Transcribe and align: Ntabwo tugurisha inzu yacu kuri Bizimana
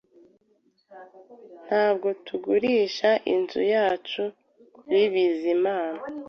Ntabwo 1.67 2.07
tugurisha 2.25 3.09
inzu 3.33 3.61
yacu 3.73 4.21
kuri 4.77 5.01
Bizimana 5.13 5.99